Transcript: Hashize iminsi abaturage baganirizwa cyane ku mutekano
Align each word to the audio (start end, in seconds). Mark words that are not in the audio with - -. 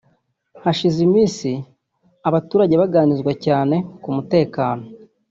Hashize 0.63 0.97
iminsi 1.07 1.49
abaturage 2.27 2.73
baganirizwa 2.81 3.31
cyane 3.45 3.75
ku 4.01 4.09
mutekano 4.15 4.83